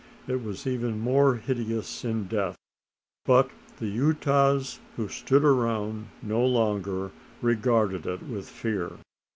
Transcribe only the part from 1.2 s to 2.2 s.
hideous